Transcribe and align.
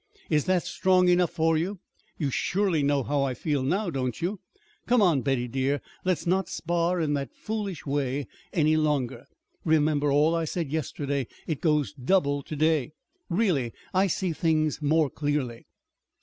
Is 0.31 0.45
that 0.45 0.63
strong 0.65 1.09
enough 1.09 1.29
for 1.29 1.59
you? 1.59 1.77
You 2.17 2.31
surely 2.31 2.81
know 2.81 3.03
how 3.03 3.21
I 3.21 3.35
feel 3.35 3.61
now, 3.61 3.91
don't 3.91 4.19
you? 4.19 4.39
Come 4.87 4.99
on, 4.99 5.21
Betty 5.21 5.47
dear! 5.47 5.79
Let's 6.03 6.25
not 6.25 6.49
spar 6.49 6.99
in 6.99 7.13
that 7.13 7.35
foolish 7.35 7.85
way 7.85 8.25
any 8.51 8.75
longer. 8.77 9.27
Remember 9.63 10.11
all 10.11 10.33
I 10.33 10.45
said 10.45 10.71
yesterday. 10.71 11.27
It 11.45 11.61
goes 11.61 11.93
double 11.93 12.41
today 12.41 12.93
really, 13.29 13.73
I 13.93 14.07
see 14.07 14.33
things 14.33 14.81
more 14.81 15.07
clearly." 15.11 15.67